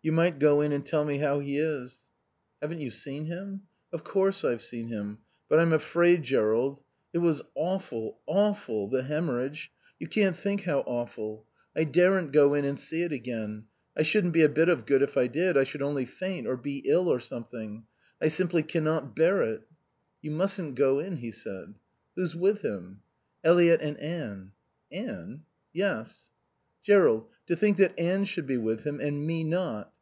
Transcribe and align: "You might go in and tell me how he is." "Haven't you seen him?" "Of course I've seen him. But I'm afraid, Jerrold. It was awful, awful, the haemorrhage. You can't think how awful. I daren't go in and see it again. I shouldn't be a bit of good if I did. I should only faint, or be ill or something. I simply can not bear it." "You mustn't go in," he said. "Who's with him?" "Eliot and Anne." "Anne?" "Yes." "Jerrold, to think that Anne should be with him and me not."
"You 0.00 0.12
might 0.12 0.38
go 0.38 0.60
in 0.62 0.70
and 0.72 0.86
tell 0.86 1.04
me 1.04 1.18
how 1.18 1.40
he 1.40 1.58
is." 1.58 2.06
"Haven't 2.62 2.80
you 2.80 2.90
seen 2.90 3.26
him?" 3.26 3.62
"Of 3.92 4.04
course 4.04 4.42
I've 4.44 4.62
seen 4.62 4.86
him. 4.86 5.18
But 5.50 5.58
I'm 5.58 5.72
afraid, 5.72 6.22
Jerrold. 6.22 6.80
It 7.12 7.18
was 7.18 7.42
awful, 7.56 8.18
awful, 8.24 8.88
the 8.88 9.02
haemorrhage. 9.02 9.70
You 9.98 10.06
can't 10.06 10.36
think 10.36 10.62
how 10.62 10.78
awful. 10.86 11.44
I 11.76 11.82
daren't 11.84 12.32
go 12.32 12.54
in 12.54 12.64
and 12.64 12.78
see 12.80 13.02
it 13.02 13.10
again. 13.12 13.64
I 13.98 14.02
shouldn't 14.02 14.32
be 14.34 14.40
a 14.42 14.48
bit 14.48 14.68
of 14.70 14.86
good 14.86 15.02
if 15.02 15.16
I 15.18 15.26
did. 15.26 15.56
I 15.58 15.64
should 15.64 15.82
only 15.82 16.06
faint, 16.06 16.46
or 16.46 16.56
be 16.56 16.78
ill 16.86 17.08
or 17.08 17.18
something. 17.20 17.84
I 18.22 18.28
simply 18.28 18.62
can 18.62 18.84
not 18.84 19.14
bear 19.16 19.42
it." 19.42 19.62
"You 20.22 20.30
mustn't 20.30 20.76
go 20.76 21.00
in," 21.00 21.16
he 21.18 21.32
said. 21.32 21.74
"Who's 22.16 22.34
with 22.36 22.62
him?" 22.62 23.02
"Eliot 23.44 23.80
and 23.82 23.98
Anne." 23.98 24.52
"Anne?" 24.92 25.42
"Yes." 25.74 26.30
"Jerrold, 26.82 27.26
to 27.48 27.54
think 27.56 27.76
that 27.76 27.98
Anne 27.98 28.24
should 28.24 28.46
be 28.46 28.56
with 28.56 28.84
him 28.84 29.00
and 29.00 29.26
me 29.26 29.44
not." 29.44 29.92